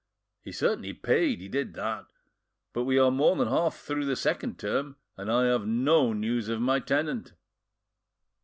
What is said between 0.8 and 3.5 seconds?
paid, he did that, but we are more than